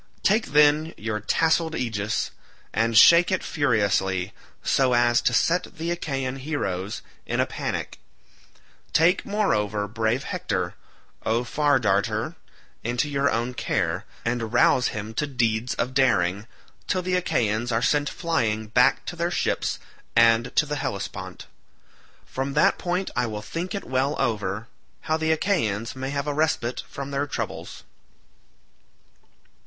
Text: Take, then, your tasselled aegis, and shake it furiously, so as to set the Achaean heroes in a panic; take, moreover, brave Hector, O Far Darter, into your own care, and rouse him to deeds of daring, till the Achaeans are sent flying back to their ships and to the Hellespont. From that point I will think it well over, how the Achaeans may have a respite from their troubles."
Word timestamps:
Take, 0.23 0.47
then, 0.47 0.95
your 0.97 1.19
tasselled 1.19 1.75
aegis, 1.75 2.31
and 2.73 2.97
shake 2.97 3.31
it 3.31 3.43
furiously, 3.43 4.33
so 4.63 4.93
as 4.93 5.21
to 5.21 5.31
set 5.31 5.77
the 5.77 5.91
Achaean 5.91 6.37
heroes 6.37 7.03
in 7.27 7.39
a 7.39 7.45
panic; 7.45 7.99
take, 8.93 9.27
moreover, 9.27 9.87
brave 9.87 10.23
Hector, 10.23 10.73
O 11.23 11.43
Far 11.43 11.77
Darter, 11.77 12.35
into 12.83 13.07
your 13.07 13.29
own 13.29 13.53
care, 13.53 14.05
and 14.25 14.51
rouse 14.51 14.87
him 14.87 15.13
to 15.13 15.27
deeds 15.27 15.75
of 15.75 15.93
daring, 15.93 16.47
till 16.87 17.03
the 17.03 17.13
Achaeans 17.15 17.71
are 17.71 17.83
sent 17.83 18.09
flying 18.09 18.69
back 18.69 19.05
to 19.05 19.15
their 19.15 19.29
ships 19.29 19.77
and 20.15 20.51
to 20.55 20.65
the 20.65 20.77
Hellespont. 20.77 21.45
From 22.25 22.53
that 22.55 22.79
point 22.79 23.11
I 23.15 23.27
will 23.27 23.43
think 23.43 23.75
it 23.75 23.83
well 23.83 24.19
over, 24.19 24.67
how 25.01 25.17
the 25.17 25.31
Achaeans 25.31 25.95
may 25.95 26.09
have 26.09 26.25
a 26.25 26.33
respite 26.33 26.81
from 26.89 27.11
their 27.11 27.27
troubles." 27.27 27.83